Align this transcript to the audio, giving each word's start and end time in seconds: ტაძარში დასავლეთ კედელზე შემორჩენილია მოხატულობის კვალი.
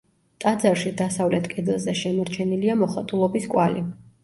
ტაძარში 0.45 0.93
დასავლეთ 1.01 1.45
კედელზე 1.51 1.95
შემორჩენილია 2.01 2.79
მოხატულობის 2.83 3.49
კვალი. 3.55 3.89